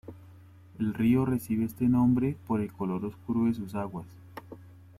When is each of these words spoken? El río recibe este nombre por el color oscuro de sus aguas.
El 0.79 0.95
río 0.95 1.25
recibe 1.27 1.63
este 1.65 1.87
nombre 1.87 2.35
por 2.47 2.59
el 2.59 2.73
color 2.73 3.05
oscuro 3.05 3.45
de 3.45 3.53
sus 3.53 3.75
aguas. 3.75 4.07